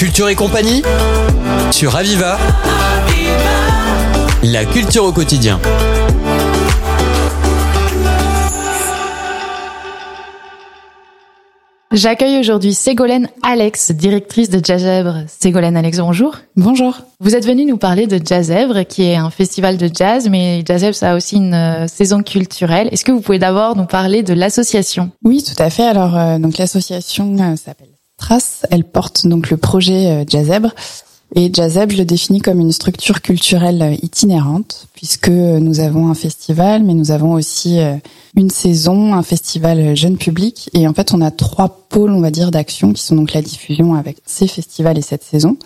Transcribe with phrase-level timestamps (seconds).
[0.00, 0.80] Culture et compagnie
[1.70, 2.38] sur Aviva.
[4.42, 5.60] La culture au quotidien.
[11.92, 15.24] J'accueille aujourd'hui Ségolène Alex, directrice de Jazzèvre.
[15.28, 16.34] Ségolène Alex, bonjour.
[16.56, 16.96] Bonjour.
[17.20, 20.94] Vous êtes venue nous parler de Jazzèvre, qui est un festival de jazz, mais Jazzèvre,
[20.94, 22.88] ça a aussi une euh, saison culturelle.
[22.90, 25.10] Est-ce que vous pouvez d'abord nous parler de l'association?
[25.24, 25.84] Oui, tout à fait.
[25.84, 27.99] Alors, euh, donc l'association euh, s'appelle
[28.70, 30.74] Elle porte donc le projet euh, Jazzèbre.
[31.36, 36.82] Et Jazzeb, je le définis comme une structure culturelle itinérante, puisque nous avons un festival,
[36.82, 37.78] mais nous avons aussi
[38.34, 40.70] une saison, un festival jeune public.
[40.74, 43.42] Et en fait, on a trois pôles, on va dire, d'action, qui sont donc la
[43.42, 45.56] diffusion avec ces festivals et cette saison.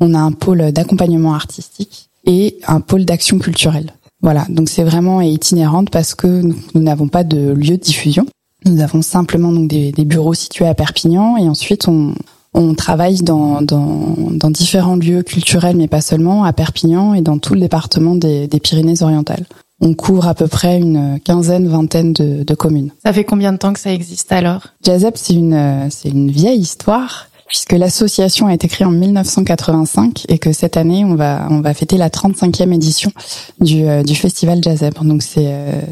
[0.00, 3.92] On a un pôle d'accompagnement artistique et un pôle d'action culturelle.
[4.22, 8.26] Voilà, donc c'est vraiment itinérante parce que nous n'avons pas de lieu de diffusion.
[8.64, 12.14] Nous avons simplement donc des, des bureaux situés à Perpignan et ensuite on,
[12.54, 17.38] on travaille dans, dans, dans, différents lieux culturels, mais pas seulement, à Perpignan et dans
[17.38, 19.46] tout le département des, des Pyrénées-Orientales.
[19.80, 22.92] On couvre à peu près une quinzaine, vingtaine de, de, communes.
[23.04, 24.68] Ça fait combien de temps que ça existe alors?
[24.82, 30.38] Jazep, c'est une, c'est une vieille histoire puisque l'association a été créée en 1985 et
[30.38, 33.12] que cette année on va on va fêter la 35e édition
[33.60, 35.02] du, euh, du festival Jazep.
[35.02, 35.82] Donc c'est euh,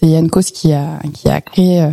[0.00, 1.90] c'est Yann Kos qui a qui a créé euh,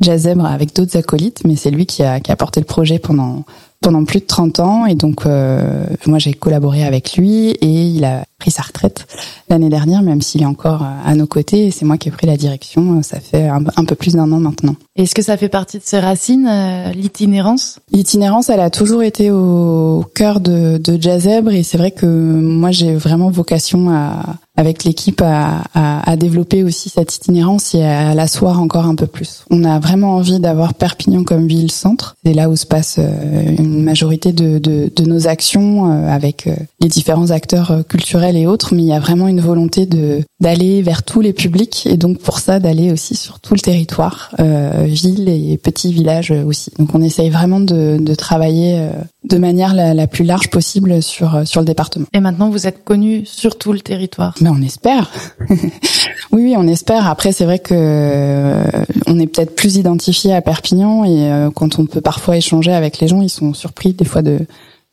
[0.00, 3.44] Jazzebre avec d'autres acolytes, mais c'est lui qui a, qui a porté le projet pendant
[3.80, 4.86] pendant plus de 30 ans.
[4.86, 9.06] Et donc euh, moi j'ai collaboré avec lui et il a pris sa retraite
[9.48, 12.28] l'année dernière même s'il est encore à nos côtés et c'est moi qui ai pris
[12.28, 14.76] la direction ça fait un, un peu plus d'un an maintenant.
[14.94, 17.80] Est-ce que ça fait partie de ses racines euh, l'itinérance?
[17.90, 22.70] L'itinérance elle a toujours été au cœur de, de Jazzèbre et c'est vrai que moi
[22.70, 28.14] j'ai vraiment vocation à avec l'équipe à, à, à, développer aussi cette itinérance et à
[28.14, 29.44] l'asseoir encore un peu plus.
[29.50, 32.16] On a vraiment envie d'avoir Perpignan comme ville centre.
[32.24, 36.46] C'est là où se passe euh, une majorité de, de, de nos actions euh, avec
[36.46, 40.22] euh, les différents acteurs culturels et autres, mais il y a vraiment une volonté de
[40.38, 44.30] d'aller vers tous les publics et donc pour ça d'aller aussi sur tout le territoire,
[44.38, 46.70] euh, ville et petits villages aussi.
[46.78, 48.88] Donc on essaye vraiment de, de travailler
[49.24, 52.06] de manière la, la, plus large possible sur sur le département.
[52.12, 54.34] Et maintenant vous êtes connu sur tout le territoire.
[54.40, 55.10] Mais on espère.
[55.50, 57.08] oui, oui, on espère.
[57.08, 58.64] Après, c'est vrai que euh,
[59.06, 62.98] on est peut-être plus identifié à Perpignan et euh, quand on peut parfois échanger avec
[62.98, 64.40] les gens, ils sont surpris des fois de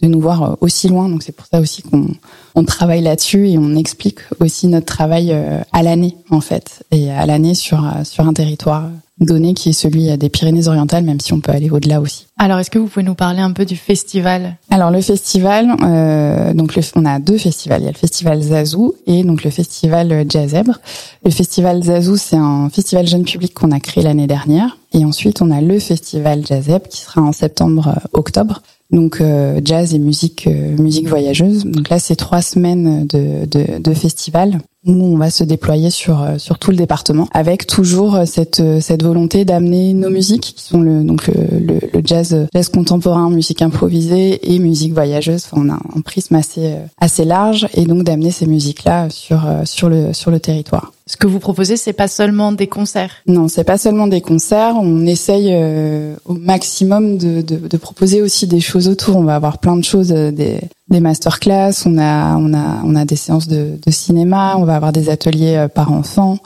[0.03, 1.09] de nous voir aussi loin.
[1.09, 2.07] Donc c'est pour ça aussi qu'on
[2.55, 7.09] on travaille là-dessus et on explique aussi notre travail euh, à l'année en fait et
[7.09, 11.39] à l'année sur sur un territoire donné qui est celui des Pyrénées-Orientales, même si on
[11.39, 12.25] peut aller au-delà aussi.
[12.37, 14.57] Alors, est-ce que vous pouvez nous parler un peu du festival?
[14.69, 17.81] Alors, le festival, euh, donc le, on a deux festivals.
[17.81, 20.79] Il y a le festival Zazou et donc le festival Jazzèbre.
[21.23, 24.77] Le festival Zazou, c'est un festival jeune public qu'on a créé l'année dernière.
[24.93, 28.61] Et ensuite, on a le festival Jazzèbre qui sera en septembre-octobre.
[28.93, 31.65] Donc euh, jazz et musique euh, musique voyageuse.
[31.65, 36.21] Donc là c'est trois semaines de, de, de festival où on va se déployer sur
[36.21, 40.81] euh, sur tout le département avec toujours cette cette volonté d'amener nos musiques qui sont
[40.81, 45.47] le donc le, le, jazz jazz contemporain, musique improvisée et musique voyageuse.
[45.51, 49.41] Enfin, on a un prisme assez assez large et donc d'amener ces musiques là sur
[49.63, 50.91] sur le sur le territoire.
[51.05, 53.11] Ce que vous proposez, c'est pas seulement des concerts.
[53.27, 54.75] Non, c'est pas seulement des concerts.
[54.79, 59.17] On essaye euh, au maximum de, de, de, proposer aussi des choses autour.
[59.17, 61.73] On va avoir plein de choses, euh, des, des masterclass.
[61.85, 64.55] On a, on a, on a des séances de, de cinéma.
[64.57, 66.37] On va avoir des ateliers euh, par enfant,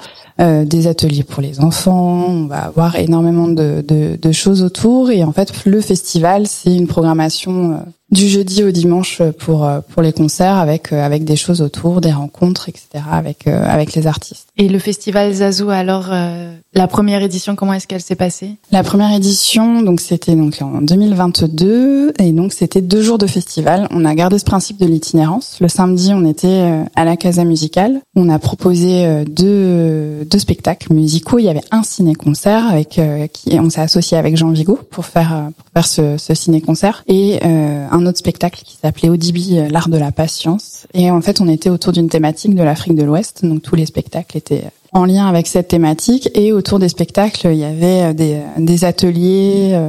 [0.41, 2.25] euh, des ateliers pour les enfants.
[2.27, 5.11] On va avoir énormément de, de, de choses autour.
[5.11, 7.79] Et en fait, le festival, c'est une programmation
[8.11, 12.69] du jeudi au dimanche pour pour les concerts avec avec des choses autour, des rencontres,
[12.69, 13.03] etc.
[13.11, 14.47] avec avec les artistes.
[14.57, 18.51] Et le festival Zazou alors euh, la première édition comment est-ce qu'elle s'est passée?
[18.71, 23.87] La première édition donc c'était donc en 2022 et donc c'était deux jours de festival.
[23.91, 25.57] On a gardé ce principe de l'itinérance.
[25.59, 27.99] Le samedi on était à la Casa Musicale.
[28.15, 31.39] On a proposé deux deux spectacles musicaux.
[31.39, 33.01] Il y avait un ciné-concert avec
[33.33, 37.39] qui on s'est associé avec Jean Vigo pour faire pour faire ce, ce ciné-concert et
[37.43, 40.87] euh, un autre spectacle qui s'appelait Audibi, l'art de la patience.
[40.93, 43.85] Et en fait, on était autour d'une thématique de l'Afrique de l'Ouest, donc tous les
[43.85, 44.63] spectacles étaient
[44.93, 46.29] en lien avec cette thématique.
[46.33, 49.79] Et autour des spectacles, il y avait des, des ateliers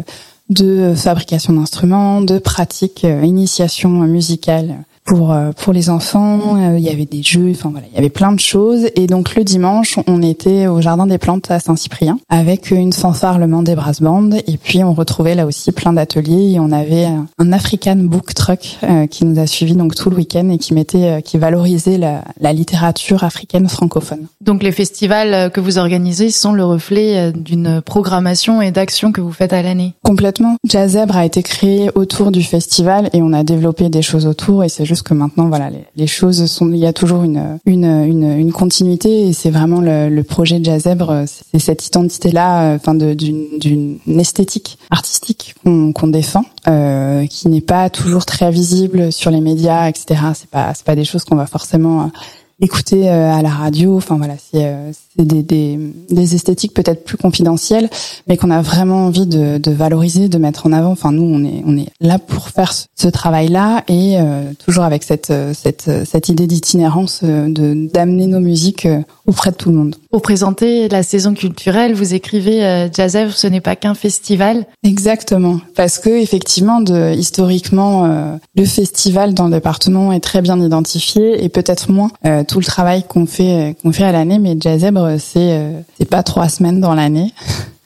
[0.50, 4.76] de fabrication d'instruments, de pratiques, initiation musicale
[5.08, 6.74] pour pour les enfants.
[6.76, 8.88] Il y avait des jeux, enfin voilà, il y avait plein de choses.
[8.94, 13.38] Et donc le dimanche, on était au jardin des plantes à Saint-Cyprien avec une fanfare
[13.38, 14.30] le des Brass Band.
[14.46, 16.52] Et puis on retrouvait là aussi plein d'ateliers.
[16.52, 17.06] Et on avait
[17.38, 18.78] un African Book Truck
[19.10, 22.52] qui nous a suivi donc tout le week-end et qui mettait, qui valorisait la, la
[22.52, 24.26] littérature africaine francophone.
[24.40, 29.32] Donc les festivals que vous organisez sont le reflet d'une programmation et d'actions que vous
[29.32, 29.94] faites à l'année.
[30.04, 30.56] Complètement.
[30.64, 34.68] Jazzèbre a été créé autour du festival et on a développé des choses autour et
[34.68, 38.38] c'est juste que maintenant voilà les, choses sont il y a toujours une une une,
[38.38, 42.94] une continuité et c'est vraiment le, le projet de Jazzèbre c'est cette identité là enfin
[42.94, 49.40] d'une d'une esthétique artistique qu'on défend euh, qui n'est pas toujours très visible sur les
[49.40, 52.10] médias etc c'est pas c'est pas des choses qu'on va forcément
[52.60, 53.96] écouter euh, à la radio.
[53.96, 55.78] Enfin voilà, c'est euh, des, des,
[56.10, 57.88] des, esthétiques peut-être plus confidentielles,
[58.26, 60.90] mais qu'on a vraiment envie de, de, valoriser, de mettre en avant.
[60.90, 65.02] Enfin nous, on est on est là pour faire ce, travail-là et euh, toujours avec
[65.02, 68.86] cette cette cette idée d'itinérance, de d'amener nos musiques
[69.26, 69.96] auprès de tout le monde.
[70.10, 74.64] Pour présenter la saison culturelle, vous écrivez euh, Jazz ce n'est pas qu'un festival.
[74.82, 80.58] Exactement, parce que effectivement, de, historiquement, euh, le festival dans le département est très bien
[80.58, 84.38] identifié et peut-être moins euh, tout le travail qu'on fait qu'on fait à l'année.
[84.38, 85.60] Mais Jazzèbre, c'est
[85.98, 87.34] c'est pas trois semaines dans l'année.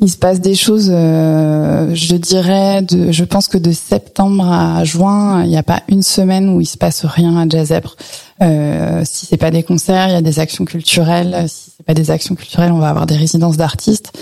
[0.00, 5.44] Il se passe des choses, je dirais, de, je pense que de septembre à juin,
[5.44, 7.96] il n'y a pas une semaine où il se passe rien à Jazzèbre.
[8.42, 11.44] Euh, si c'est pas des concerts, il y a des actions culturelles.
[11.48, 14.12] Si c'est pas des actions culturelles, on va avoir des résidences d'artistes.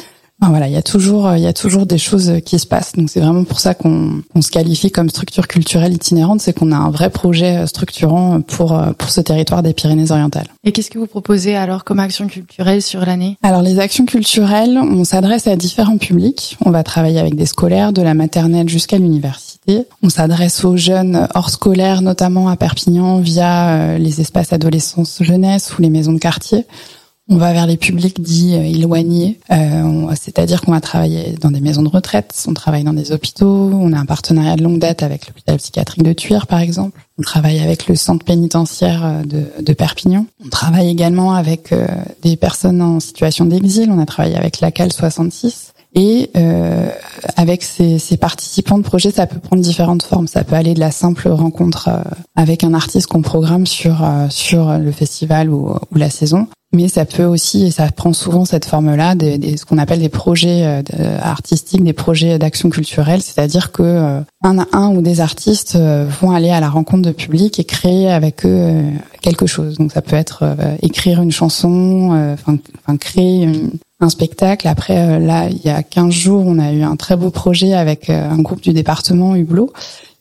[0.42, 2.94] Enfin, voilà, il y a toujours, il y a toujours des choses qui se passent.
[2.94, 6.76] Donc c'est vraiment pour ça qu'on se qualifie comme structure culturelle itinérante, c'est qu'on a
[6.76, 10.48] un vrai projet structurant pour pour ce territoire des Pyrénées-Orientales.
[10.64, 13.36] Et qu'est-ce que vous proposez alors comme action culturelle sur l'année?
[13.44, 16.56] Alors les actions culturelles, on s'adresse à différents publics.
[16.64, 19.52] On va travailler avec des scolaires, de la maternelle jusqu'à l'université
[20.02, 25.76] on s'adresse aux jeunes hors scolaires, notamment à Perpignan, via euh, les espaces adolescence jeunesse
[25.78, 26.66] ou les maisons de quartier.
[27.32, 31.62] On va vers les publics dits euh, éloignés, euh, c'est-à-dire qu'on va travailler dans des
[31.62, 35.02] maisons de retraite, on travaille dans des hôpitaux, on a un partenariat de longue date
[35.02, 40.26] avec l'hôpital psychiatrique de Tuire par exemple, on travaille avec le centre pénitentiaire de, Perpignan,
[40.44, 41.74] on travaille également avec
[42.22, 46.88] des personnes en situation d'exil, on a travaillé avec la CAL 66, et euh,
[47.36, 50.26] avec ces, participants de projet, ça peut prendre différentes formes.
[50.26, 52.00] Ça peut aller de la simple rencontre euh,
[52.34, 57.04] avec un artiste qu'on programme sur euh, sur le festival ou, la saison, mais ça
[57.04, 60.82] peut aussi, et ça prend souvent cette forme-là, des, des, ce qu'on appelle des projets
[60.98, 65.76] euh, artistiques, des projets d'action culturelle, c'est-à-dire que un, un ou des artistes
[66.20, 68.82] vont aller à la rencontre de public et créer avec eux
[69.20, 69.78] quelque chose.
[69.78, 70.44] Donc ça peut être
[70.82, 72.36] écrire une chanson,
[72.98, 73.48] créer
[74.02, 74.68] un spectacle.
[74.68, 77.74] Après, euh, là, il y a 15 jours, on a eu un très beau projet
[77.74, 79.72] avec euh, un groupe du département Hublot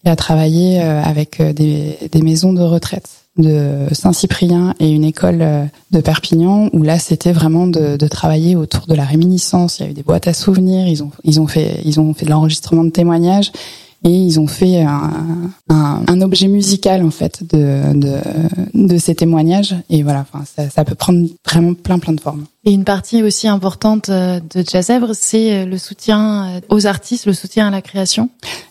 [0.03, 6.01] qui a travaillé euh, avec des maisons de retraite de Saint-Cyprien et une école de
[6.01, 9.79] Perpignan où là c'était vraiment de, de, travailler autour de la réminiscence.
[9.79, 12.13] Il y a eu des boîtes à souvenirs, ils ont ils ont fait ils ont
[12.13, 13.51] fait de l'enregistrement de témoignages
[14.03, 15.11] et ils ont fait un,
[15.69, 18.17] un, un, objet musical en fait de, de,
[18.73, 22.45] de ces témoignages et voilà enfin ça, ça, peut prendre vraiment plein plein de formes
[22.63, 27.25] et une partie aussi importante euh, de Jazzèbre c'est euh, le soutien euh, aux artistes
[27.25, 28.29] le soutien à la création.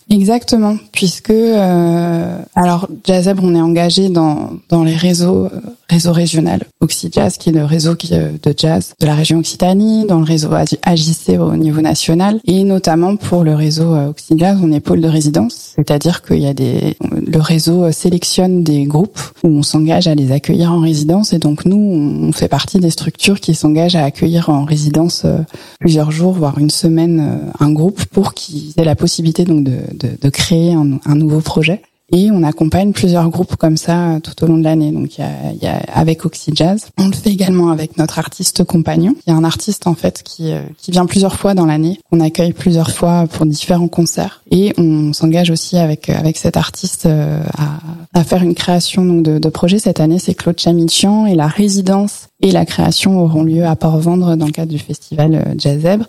[0.08, 5.48] Exactement puisque euh, alors Jazzèbre on est engagé dans dans les réseaux
[5.90, 10.24] réseau régional OxyJazz, qui est le réseau de jazz de la région Occitanie, dans le
[10.24, 15.08] réseau AJC au niveau national, et notamment pour le réseau OxyJazz, on est pôle de
[15.08, 20.14] résidence, c'est-à-dire qu'il y a des, le réseau sélectionne des groupes où on s'engage à
[20.14, 24.04] les accueillir en résidence, et donc nous, on fait partie des structures qui s'engagent à
[24.04, 25.38] accueillir en résidence euh,
[25.78, 29.78] plusieurs jours, voire une semaine, euh, un groupe pour qu'ils aient la possibilité donc de,
[29.94, 31.82] de, de créer un, un nouveau projet.
[32.12, 34.90] Et on accompagne plusieurs groupes comme ça euh, tout au long de l'année.
[34.90, 36.88] Donc il y a, y a, avec Oxyjazz.
[36.98, 39.14] On le fait également avec notre artiste compagnon.
[39.26, 42.00] Il y a un artiste en fait qui, qui vient plusieurs fois dans l'année.
[42.10, 44.42] On accueille plusieurs fois pour différents concerts.
[44.50, 47.78] Et on s'engage aussi avec avec cet artiste à,
[48.12, 49.78] à faire une création donc de, de projet.
[49.78, 54.36] Cette année, c'est Claude Chamichian et la résidence et la création auront lieu à Port-Vendre
[54.36, 56.06] dans le cadre du festival Jazzèbre.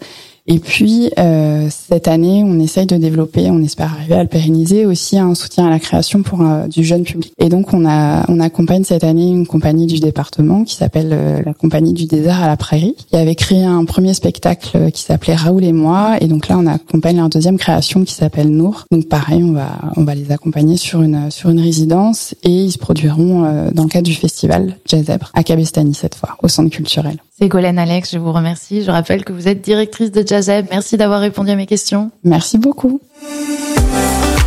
[0.47, 4.85] Et puis euh, cette année, on essaye de développer, on espère arriver à le pérenniser
[4.85, 7.31] aussi un soutien à la création pour euh, du jeune public.
[7.37, 11.41] Et donc on a on accompagne cette année une compagnie du département qui s'appelle euh,
[11.45, 15.35] la compagnie du désert à la prairie, qui avait créé un premier spectacle qui s'appelait
[15.35, 16.17] Raoul et moi.
[16.21, 18.85] Et donc là, on accompagne leur deuxième création qui s'appelle Nour.
[18.91, 22.71] Donc pareil, on va on va les accompagner sur une sur une résidence et ils
[22.71, 27.17] se produiront dans le cadre du festival Jazzèbre à Cabestany cette fois au centre culturel.
[27.41, 28.83] Ségolène Alex, je vous remercie.
[28.83, 30.67] Je rappelle que vous êtes directrice de Jazzeb.
[30.69, 32.11] Merci d'avoir répondu à mes questions.
[32.23, 33.01] Merci beaucoup.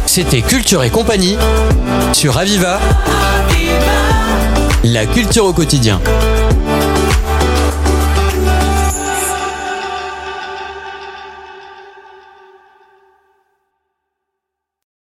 [0.07, 1.37] C'était Culture et compagnie
[2.13, 2.79] sur Aviva.
[4.85, 6.01] La culture au quotidien.